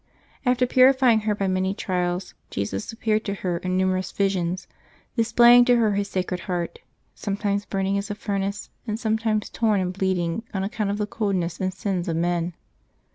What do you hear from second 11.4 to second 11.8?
and